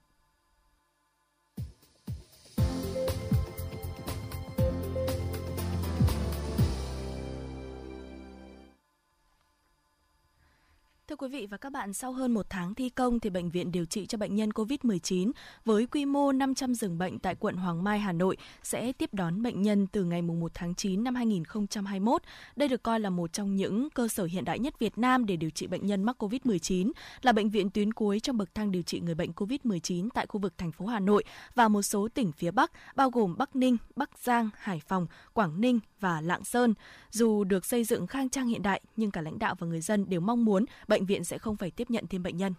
[11.08, 13.72] Thưa quý vị và các bạn, sau hơn một tháng thi công thì bệnh viện
[13.72, 15.30] điều trị cho bệnh nhân COVID-19
[15.64, 19.42] với quy mô 500 giường bệnh tại quận Hoàng Mai, Hà Nội sẽ tiếp đón
[19.42, 22.22] bệnh nhân từ ngày 1 tháng 9 năm 2021.
[22.56, 25.36] Đây được coi là một trong những cơ sở hiện đại nhất Việt Nam để
[25.36, 26.90] điều trị bệnh nhân mắc COVID-19,
[27.22, 30.40] là bệnh viện tuyến cuối trong bậc thang điều trị người bệnh COVID-19 tại khu
[30.40, 33.76] vực thành phố Hà Nội và một số tỉnh phía Bắc, bao gồm Bắc Ninh,
[33.96, 36.74] Bắc Giang, Hải Phòng, Quảng Ninh và Lạng Sơn.
[37.10, 40.04] Dù được xây dựng khang trang hiện đại, nhưng cả lãnh đạo và người dân
[40.08, 42.54] đều mong muốn bệnh viện sẽ không phải tiếp nhận thêm bệnh nhân.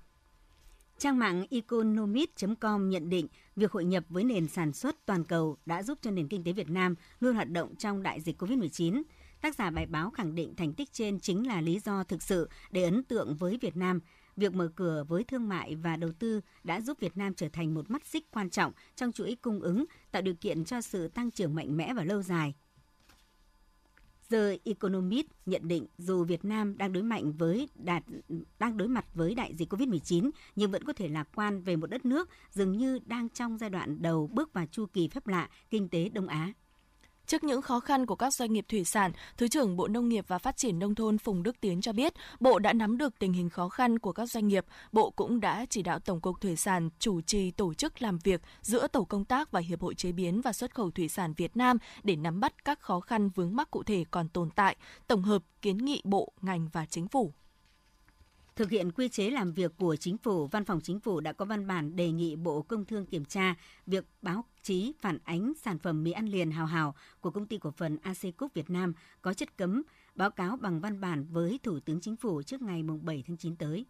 [0.98, 5.84] Trang mạng economist.com nhận định việc hội nhập với nền sản xuất toàn cầu đã
[5.84, 9.02] giúp cho nền kinh tế Việt Nam luôn hoạt động trong đại dịch COVID-19.
[9.42, 12.50] Tác giả bài báo khẳng định thành tích trên chính là lý do thực sự
[12.72, 14.00] để ấn tượng với Việt Nam.
[14.36, 17.74] Việc mở cửa với thương mại và đầu tư đã giúp Việt Nam trở thành
[17.74, 21.32] một mắt xích quan trọng trong chuỗi cung ứng, tạo điều kiện cho sự tăng
[21.32, 22.54] trưởng mạnh mẽ và lâu dài.
[24.30, 28.04] The Economist nhận định dù Việt Nam đang đối mạnh với đạt,
[28.60, 31.88] đang đối mặt với đại dịch Covid-19 nhưng vẫn có thể lạc quan về một
[31.88, 35.50] đất nước dường như đang trong giai đoạn đầu bước vào chu kỳ phép lạ
[35.70, 36.54] kinh tế Đông Á.
[37.30, 40.26] Trước những khó khăn của các doanh nghiệp thủy sản, Thứ trưởng Bộ Nông nghiệp
[40.28, 43.34] và Phát triển Nông thôn Phùng Đức Tiến cho biết, Bộ đã nắm được tình
[43.34, 44.66] hình khó khăn của các doanh nghiệp.
[44.92, 48.42] Bộ cũng đã chỉ đạo Tổng cục Thủy sản chủ trì tổ chức làm việc
[48.62, 51.58] giữa Tổ công tác và Hiệp hội Chế biến và Xuất khẩu Thủy sản Việt
[51.58, 54.76] Nam để nắm bắt các khó khăn vướng mắc cụ thể còn tồn tại,
[55.08, 57.34] tổng hợp kiến nghị Bộ, ngành và Chính phủ.
[58.60, 61.46] Thực hiện quy chế làm việc của Chính phủ, Văn phòng Chính phủ đã có
[61.46, 65.80] văn bản đề nghị Bộ Công Thương kiểm tra việc báo chí phản ánh sản
[65.80, 68.94] phẩm mì ăn liền hào hào của công ty cổ phần AC Cúc Việt Nam
[69.22, 69.84] có chất cấm,
[70.16, 73.56] báo cáo bằng văn bản với Thủ tướng Chính phủ trước ngày 7 tháng 9
[73.56, 73.86] tới.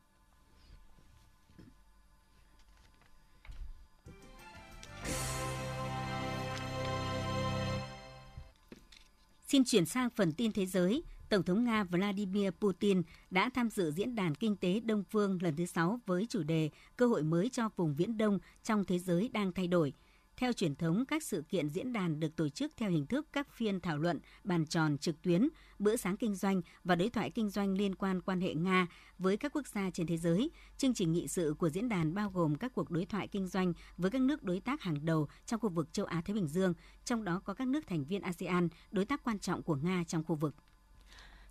[9.48, 11.04] Xin chuyển sang phần tin thế giới.
[11.30, 15.56] Tổng thống Nga Vladimir Putin đã tham dự diễn đàn kinh tế Đông phương lần
[15.56, 19.30] thứ 6 với chủ đề Cơ hội mới cho vùng Viễn Đông trong thế giới
[19.34, 19.94] đang thay đổi–
[20.40, 23.52] theo truyền thống, các sự kiện diễn đàn được tổ chức theo hình thức các
[23.52, 27.50] phiên thảo luận, bàn tròn trực tuyến, bữa sáng kinh doanh và đối thoại kinh
[27.50, 28.88] doanh liên quan quan hệ Nga
[29.18, 30.52] với các quốc gia trên thế giới.
[30.78, 33.74] Chương trình nghị sự của diễn đàn bao gồm các cuộc đối thoại kinh doanh
[33.98, 36.74] với các nước đối tác hàng đầu trong khu vực châu Á Thái Bình Dương,
[37.06, 40.24] trong đó có các nước thành viên ASEAN, đối tác quan trọng của Nga trong
[40.24, 40.56] khu vực.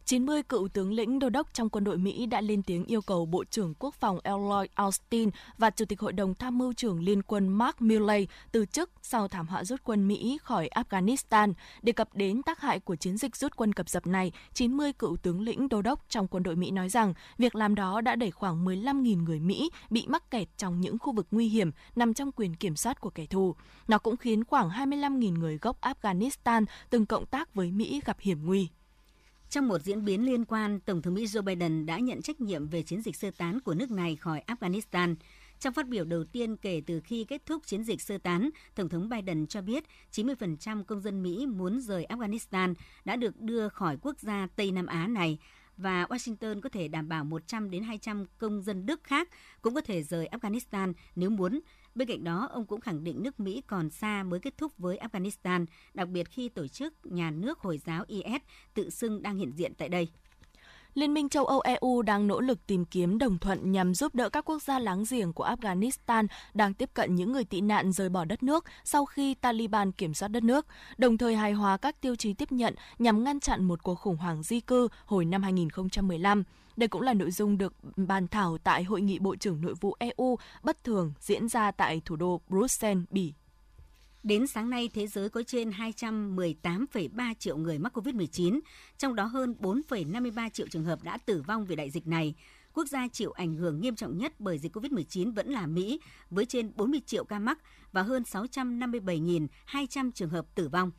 [0.08, 3.26] 90 cựu tướng lĩnh đô đốc trong quân đội Mỹ đã lên tiếng yêu cầu
[3.26, 7.22] Bộ trưởng Quốc phòng Lloyd Austin và Chủ tịch Hội đồng Tham mưu trưởng Liên
[7.22, 11.52] quân Mark Milley từ chức sau thảm họa rút quân Mỹ khỏi Afghanistan.
[11.82, 15.16] Đề cập đến tác hại của chiến dịch rút quân cập dập này, 90 cựu
[15.16, 18.30] tướng lĩnh đô đốc trong quân đội Mỹ nói rằng việc làm đó đã đẩy
[18.30, 22.32] khoảng 15.000 người Mỹ bị mắc kẹt trong những khu vực nguy hiểm nằm trong
[22.32, 23.54] quyền kiểm soát của kẻ thù.
[23.88, 28.46] Nó cũng khiến khoảng 25.000 người gốc Afghanistan từng cộng tác với Mỹ gặp hiểm
[28.46, 28.68] nguy.
[29.50, 32.68] Trong một diễn biến liên quan, Tổng thống Mỹ Joe Biden đã nhận trách nhiệm
[32.68, 35.14] về chiến dịch sơ tán của nước này khỏi Afghanistan.
[35.60, 38.88] Trong phát biểu đầu tiên kể từ khi kết thúc chiến dịch sơ tán, Tổng
[38.88, 43.96] thống Biden cho biết 90% công dân Mỹ muốn rời Afghanistan đã được đưa khỏi
[44.02, 45.38] quốc gia Tây Nam Á này
[45.76, 49.28] và Washington có thể đảm bảo 100 đến 200 công dân Đức khác
[49.62, 51.60] cũng có thể rời Afghanistan nếu muốn
[51.98, 54.98] Bên cạnh đó, ông cũng khẳng định nước Mỹ còn xa mới kết thúc với
[54.98, 58.42] Afghanistan, đặc biệt khi tổ chức nhà nước Hồi giáo IS
[58.74, 60.08] tự xưng đang hiện diện tại đây.
[60.94, 64.28] Liên minh châu Âu EU đang nỗ lực tìm kiếm đồng thuận nhằm giúp đỡ
[64.28, 68.08] các quốc gia láng giềng của Afghanistan đang tiếp cận những người tị nạn rời
[68.08, 70.66] bỏ đất nước sau khi Taliban kiểm soát đất nước,
[70.98, 74.16] đồng thời hài hòa các tiêu chí tiếp nhận nhằm ngăn chặn một cuộc khủng
[74.16, 76.44] hoảng di cư hồi năm 2015.
[76.78, 79.96] Đây cũng là nội dung được bàn thảo tại Hội nghị Bộ trưởng Nội vụ
[79.98, 83.32] EU bất thường diễn ra tại thủ đô Bruxelles, Bỉ.
[84.22, 88.60] Đến sáng nay, thế giới có trên 218,3 triệu người mắc COVID-19,
[88.98, 92.34] trong đó hơn 4,53 triệu trường hợp đã tử vong vì đại dịch này.
[92.74, 96.46] Quốc gia chịu ảnh hưởng nghiêm trọng nhất bởi dịch COVID-19 vẫn là Mỹ, với
[96.46, 97.58] trên 40 triệu ca mắc
[97.92, 100.90] và hơn 657.200 trường hợp tử vong.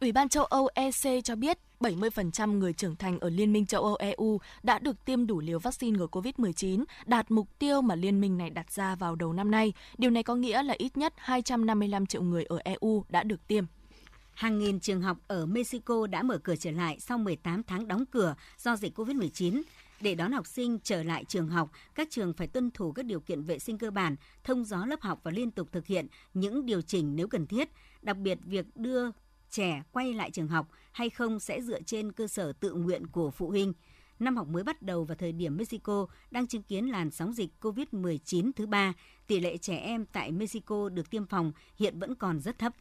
[0.00, 3.82] Ủy ban châu Âu EC cho biết 70% người trưởng thành ở Liên minh châu
[3.82, 8.20] Âu EU đã được tiêm đủ liều vaccine ngừa COVID-19, đạt mục tiêu mà liên
[8.20, 9.72] minh này đặt ra vào đầu năm nay.
[9.98, 13.64] Điều này có nghĩa là ít nhất 255 triệu người ở EU đã được tiêm.
[14.32, 18.06] Hàng nghìn trường học ở Mexico đã mở cửa trở lại sau 18 tháng đóng
[18.06, 19.62] cửa do dịch COVID-19.
[20.00, 23.20] Để đón học sinh trở lại trường học, các trường phải tuân thủ các điều
[23.20, 26.66] kiện vệ sinh cơ bản, thông gió lớp học và liên tục thực hiện những
[26.66, 27.68] điều chỉnh nếu cần thiết.
[28.02, 29.10] Đặc biệt, việc đưa
[29.52, 33.30] trẻ quay lại trường học hay không sẽ dựa trên cơ sở tự nguyện của
[33.30, 33.72] phụ huynh.
[34.18, 37.50] Năm học mới bắt đầu vào thời điểm Mexico đang chứng kiến làn sóng dịch
[37.60, 38.92] COVID-19 thứ ba,
[39.26, 42.72] tỷ lệ trẻ em tại Mexico được tiêm phòng hiện vẫn còn rất thấp.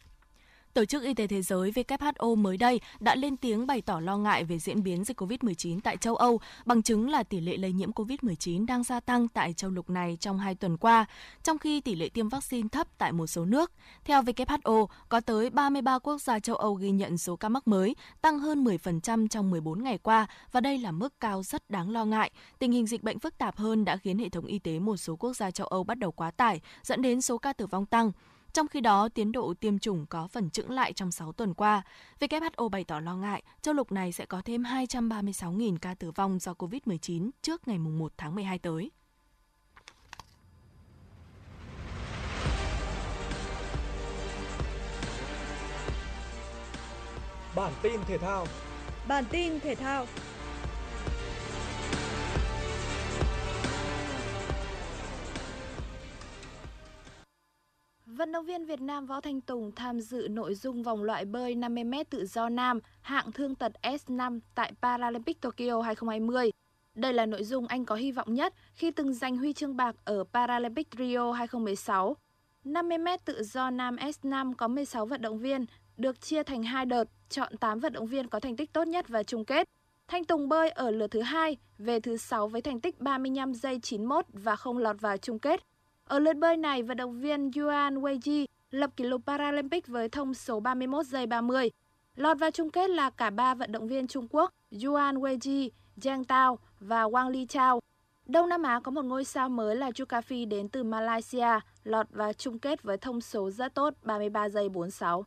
[0.73, 4.17] Tổ chức Y tế Thế giới WHO mới đây đã lên tiếng bày tỏ lo
[4.17, 7.71] ngại về diễn biến dịch COVID-19 tại châu Âu, bằng chứng là tỷ lệ lây
[7.71, 11.05] nhiễm COVID-19 đang gia tăng tại châu lục này trong hai tuần qua,
[11.43, 13.71] trong khi tỷ lệ tiêm vaccine thấp tại một số nước.
[14.05, 17.95] Theo WHO, có tới 33 quốc gia châu Âu ghi nhận số ca mắc mới,
[18.21, 22.05] tăng hơn 10% trong 14 ngày qua, và đây là mức cao rất đáng lo
[22.05, 22.31] ngại.
[22.59, 25.15] Tình hình dịch bệnh phức tạp hơn đã khiến hệ thống y tế một số
[25.15, 28.11] quốc gia châu Âu bắt đầu quá tải, dẫn đến số ca tử vong tăng.
[28.53, 31.81] Trong khi đó, tiến độ tiêm chủng có phần chững lại trong 6 tuần qua.
[32.19, 36.39] WHO bày tỏ lo ngại châu lục này sẽ có thêm 236.000 ca tử vong
[36.39, 38.91] do COVID-19 trước ngày 1 tháng 12 tới.
[47.55, 48.47] Bản tin thể thao
[49.07, 50.05] Bản tin thể thao
[58.17, 61.55] Vận động viên Việt Nam Võ Thanh Tùng tham dự nội dung vòng loại bơi
[61.55, 66.51] 50m tự do nam hạng thương tật S5 tại Paralympic Tokyo 2020.
[66.95, 69.95] Đây là nội dung anh có hy vọng nhất khi từng giành huy chương bạc
[70.05, 72.15] ở Paralympic Rio 2016.
[72.65, 75.65] 50m tự do nam S5 có 16 vận động viên,
[75.97, 79.05] được chia thành hai đợt, chọn 8 vận động viên có thành tích tốt nhất
[79.07, 79.67] và chung kết.
[80.07, 83.79] Thanh Tùng bơi ở lượt thứ hai, về thứ 6 với thành tích 35 giây
[83.79, 85.70] 91 và không lọt vào chung kết.
[86.05, 90.33] Ở lượt bơi này, vận động viên Yuan Weiji lập kỷ lục Paralympic với thông
[90.33, 91.71] số 31 giây 30.
[92.15, 94.53] Lọt vào chung kết là cả ba vận động viên Trung Quốc
[94.85, 97.79] Yuan Weiji, Jiang Tao và Wang Li Chao.
[98.25, 102.33] Đông Nam Á có một ngôi sao mới là Chukafi đến từ Malaysia, lọt vào
[102.33, 105.25] chung kết với thông số rất tốt 33 giây 46.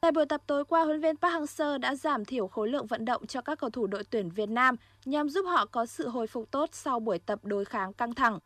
[0.00, 2.86] Tại buổi tập tối qua, huấn luyện viên Park Hang-seo đã giảm thiểu khối lượng
[2.86, 6.08] vận động cho các cầu thủ đội tuyển Việt Nam nhằm giúp họ có sự
[6.08, 8.38] hồi phục tốt sau buổi tập đối kháng căng thẳng.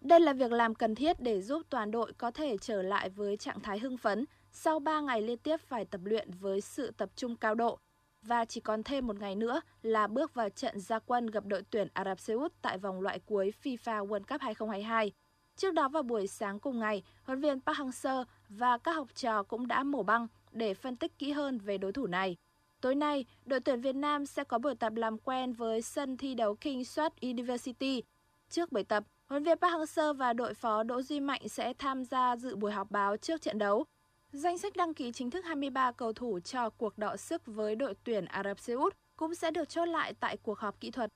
[0.00, 3.36] Đây là việc làm cần thiết để giúp toàn đội có thể trở lại với
[3.36, 7.10] trạng thái hưng phấn sau 3 ngày liên tiếp phải tập luyện với sự tập
[7.16, 7.78] trung cao độ
[8.22, 11.62] và chỉ còn thêm một ngày nữa là bước vào trận gia quân gặp đội
[11.70, 15.12] tuyển Ả Rập Xê Út tại vòng loại cuối FIFA World Cup 2022.
[15.56, 19.42] Trước đó vào buổi sáng cùng ngày, huấn viên Park Hang-seo và các học trò
[19.42, 22.36] cũng đã mổ băng để phân tích kỹ hơn về đối thủ này.
[22.80, 26.34] Tối nay, đội tuyển Việt Nam sẽ có buổi tập làm quen với sân thi
[26.34, 28.02] đấu King Swat University.
[28.50, 32.04] Trước buổi tập, Huấn viên Park Hang-seo và đội phó Đỗ Duy Mạnh sẽ tham
[32.04, 33.84] gia dự buổi họp báo trước trận đấu.
[34.32, 37.94] Danh sách đăng ký chính thức 23 cầu thủ cho cuộc đọ sức với đội
[38.04, 41.12] tuyển Ả Rập Xê Út cũng sẽ được chốt lại tại cuộc họp kỹ thuật.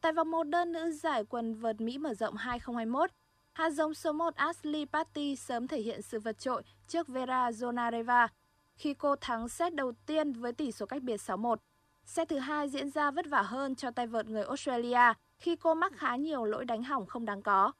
[0.00, 3.10] Tại vòng 1 đơn nữ giải quần vợt Mỹ mở rộng 2021,
[3.52, 8.28] hạt giống số 1 Ashley Patty sớm thể hiện sự vượt trội trước Vera Zonareva
[8.76, 11.56] khi cô thắng set đầu tiên với tỷ số cách biệt 6-1.
[12.04, 15.74] Set thứ hai diễn ra vất vả hơn cho tay vợt người Australia khi cô
[15.74, 17.72] mắc khá nhiều lỗi đánh hỏng không đáng có.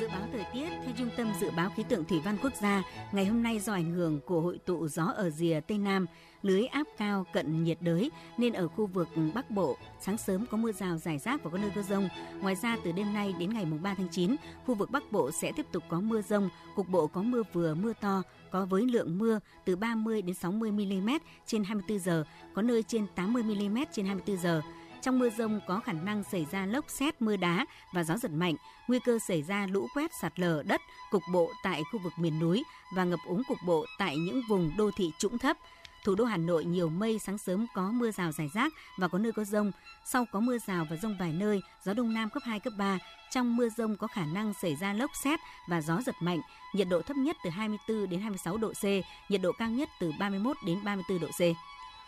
[0.00, 2.82] Dự báo thời tiết theo Trung tâm Dự báo Khí tượng Thủy văn Quốc gia,
[3.12, 6.06] ngày hôm nay do ảnh hưởng của hội tụ gió ở rìa Tây Nam,
[6.42, 10.56] lưới áp cao cận nhiệt đới nên ở khu vực Bắc Bộ sáng sớm có
[10.56, 12.08] mưa rào rải rác và có nơi có rông.
[12.40, 14.36] Ngoài ra từ đêm nay đến ngày 3 tháng 9,
[14.66, 17.74] khu vực Bắc Bộ sẽ tiếp tục có mưa rông, cục bộ có mưa vừa
[17.74, 21.10] mưa to, có với lượng mưa từ 30 đến 60 mm
[21.46, 24.62] trên 24 giờ, có nơi trên 80 mm trên 24 giờ.
[25.02, 28.30] Trong mưa rông có khả năng xảy ra lốc xét, mưa đá và gió giật
[28.30, 28.54] mạnh,
[28.88, 32.38] nguy cơ xảy ra lũ quét sạt lở đất cục bộ tại khu vực miền
[32.40, 35.56] núi và ngập úng cục bộ tại những vùng đô thị trũng thấp.
[36.04, 39.18] Thủ đô Hà Nội nhiều mây, sáng sớm có mưa rào rải rác và có
[39.18, 39.72] nơi có rông.
[40.04, 42.98] Sau có mưa rào và rông vài nơi, gió đông nam cấp 2, cấp 3.
[43.30, 46.40] Trong mưa rông có khả năng xảy ra lốc xét và gió giật mạnh.
[46.74, 48.84] Nhiệt độ thấp nhất từ 24 đến 26 độ C,
[49.30, 51.40] nhiệt độ cao nhất từ 31 đến 34 độ C.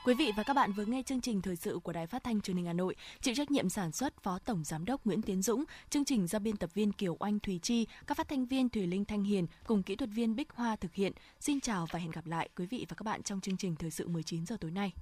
[0.05, 2.41] Quý vị và các bạn vừa nghe chương trình thời sự của Đài Phát thanh
[2.41, 5.43] Truyền hình Hà Nội, chịu trách nhiệm sản xuất Phó Tổng giám đốc Nguyễn Tiến
[5.43, 8.69] Dũng, chương trình do biên tập viên Kiều Oanh Thùy Chi, các phát thanh viên
[8.69, 11.12] Thùy Linh Thanh Hiền cùng kỹ thuật viên Bích Hoa thực hiện.
[11.41, 13.91] Xin chào và hẹn gặp lại quý vị và các bạn trong chương trình thời
[13.91, 14.93] sự 19 giờ tối nay.